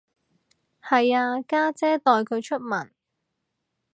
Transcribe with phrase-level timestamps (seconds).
[0.81, 2.89] 係啊，家姐代佢出文